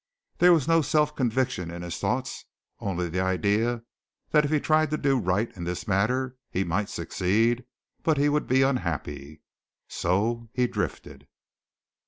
There 0.39 0.51
was 0.51 0.67
no 0.67 0.81
self 0.81 1.15
conviction 1.15 1.69
in 1.69 1.83
his 1.83 1.99
thoughts, 1.99 2.45
only 2.79 3.07
the 3.07 3.19
idea 3.19 3.83
that 4.31 4.43
if 4.43 4.49
he 4.49 4.59
tried 4.59 4.89
to 4.89 4.97
do 4.97 5.19
right 5.19 5.55
in 5.55 5.63
this 5.63 5.87
matter 5.87 6.37
he 6.49 6.63
might 6.63 6.89
succeed, 6.89 7.65
but 8.01 8.17
he 8.17 8.27
would 8.27 8.47
be 8.47 8.63
unhappy. 8.63 9.41
So 9.87 10.49
he 10.53 10.65
drifted. 10.65 11.27